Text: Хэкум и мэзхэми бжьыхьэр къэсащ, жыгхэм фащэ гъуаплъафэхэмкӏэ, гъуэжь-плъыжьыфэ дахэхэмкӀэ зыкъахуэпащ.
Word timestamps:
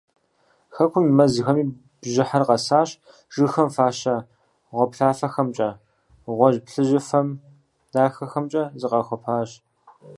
Хэкум 0.75 1.05
и 1.09 1.13
мэзхэми 1.17 1.63
бжьыхьэр 2.01 2.43
къэсащ, 2.47 2.89
жыгхэм 3.33 3.69
фащэ 3.75 4.15
гъуаплъафэхэмкӏэ, 4.73 5.69
гъуэжь-плъыжьыфэ 6.35 7.19
дахэхэмкӀэ 7.91 8.63
зыкъахуэпащ. 8.79 9.49